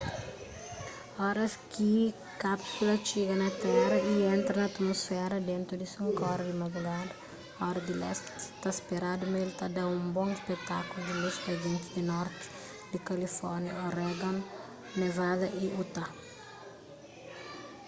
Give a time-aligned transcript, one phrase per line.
[1.29, 1.91] oras ki
[2.43, 7.13] kápsula txiga na téra y entra na atmusféra dentu di 5 ora di madrugada
[7.69, 11.51] ora di lesti ta speradu ma el ta da un bon spetákulu di lus pa
[11.61, 12.45] gentis di norti
[12.91, 14.37] di kalifórnia oregon
[14.99, 16.09] nevada y utah